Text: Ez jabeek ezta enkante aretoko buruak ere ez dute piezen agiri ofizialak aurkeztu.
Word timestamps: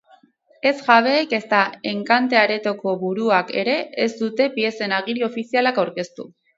Ez 0.59 0.71
jabeek 0.87 1.35
ezta 1.39 1.59
enkante 1.91 2.41
aretoko 2.41 2.97
buruak 3.05 3.55
ere 3.65 3.79
ez 4.09 4.11
dute 4.25 4.51
piezen 4.61 5.01
agiri 5.03 5.31
ofizialak 5.33 5.85
aurkeztu. 5.87 6.33